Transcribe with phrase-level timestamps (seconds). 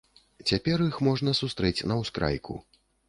[0.49, 2.59] Цяпер іх можна сустрэць на ускрайку.